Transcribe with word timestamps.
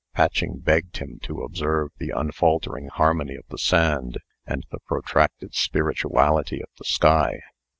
Patching 0.15 0.57
begged 0.57 0.97
him 0.97 1.19
to 1.21 1.43
observe 1.43 1.91
the 1.99 2.09
unfaltering 2.09 2.87
harmony 2.87 3.35
of 3.35 3.45
the 3.49 3.59
sand, 3.59 4.17
and 4.47 4.65
the 4.71 4.79
protracted 4.79 5.53
spirituality 5.53 6.59
of 6.59 6.69
the 6.79 6.85
sky. 6.85 7.39